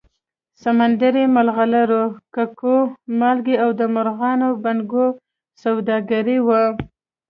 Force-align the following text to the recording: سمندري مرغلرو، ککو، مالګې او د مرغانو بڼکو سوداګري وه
سمندري 0.61 1.25
مرغلرو، 1.35 2.03
ککو، 2.35 2.77
مالګې 3.19 3.55
او 3.63 3.69
د 3.79 3.81
مرغانو 3.95 4.49
بڼکو 4.63 5.05
سوداګري 5.63 6.37
وه 6.47 6.63